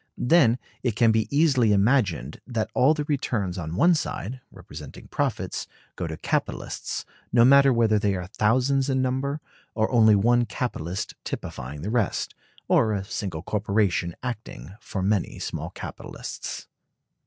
[0.17, 5.67] Then it can be easily imagined that all the returns on one side, representing profits,
[5.95, 9.41] go to capitalists, no matter whether they are thousands in number,
[9.75, 12.33] or only one capitalist typifying the rest,
[12.67, 16.67] or a single corporation acting for many small capitalists.